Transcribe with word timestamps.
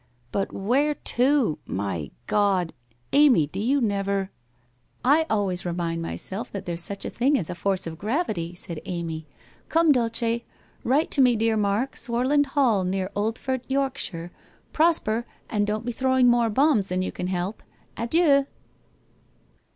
But 0.31 0.51
where 0.51 0.95
to? 0.95 1.59
My 1.67 2.09
God? 2.25 2.73
Amy, 3.13 3.45
do 3.45 3.59
you 3.59 3.79
never?'' 3.79 4.31
I 5.15 5.27
always 5.29 5.63
remind 5.63 6.01
myself 6.01 6.51
that 6.53 6.65
there's 6.65 6.81
such 6.81 7.05
a 7.05 7.09
thing 7.11 7.37
as 7.37 7.51
a 7.51 7.53
force 7.53 7.85
of 7.85 7.99
gravity,' 7.99 8.55
said 8.55 8.81
Amy.' 8.85 9.27
Come, 9.69 9.91
Dulce. 9.91 10.39
Write 10.83 11.11
to 11.11 11.21
me, 11.21 11.35
dear 11.35 11.55
Mark: 11.55 11.95
Swarland 11.95 12.47
Hall, 12.47 12.83
near 12.83 13.11
Oldfort, 13.15 13.61
York 13.67 13.95
shire. 13.95 14.31
Prosper— 14.73 15.23
and 15.51 15.67
don't 15.67 15.85
he 15.85 15.91
throwing 15.91 16.27
more 16.27 16.49
bombs 16.49 16.87
than 16.87 17.03
you 17.03 17.11
can 17.11 17.27
help! 17.27 17.61
Adieu.' 17.95 18.47